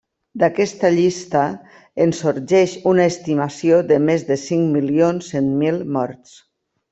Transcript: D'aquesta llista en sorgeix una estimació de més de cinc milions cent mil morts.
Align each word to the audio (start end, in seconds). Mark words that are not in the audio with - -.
D'aquesta 0.43 0.89
llista 0.93 1.43
en 2.05 2.13
sorgeix 2.21 2.73
una 2.93 3.05
estimació 3.11 3.83
de 3.93 4.01
més 4.07 4.27
de 4.31 4.39
cinc 4.47 4.75
milions 4.79 5.31
cent 5.35 5.53
mil 5.61 5.79
morts. 6.01 6.35